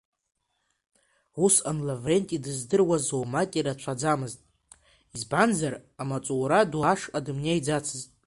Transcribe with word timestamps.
Усҟан 1.45 1.77
Лавренти 1.87 2.43
дыздыруаз 2.43 3.05
оумак 3.17 3.51
ирацәаӡамызт, 3.59 4.39
избанзар, 5.15 5.73
амаҵура 6.01 6.59
ду 6.71 6.81
ашҟа 6.91 7.19
дымнеиӡацызт. 7.25 8.09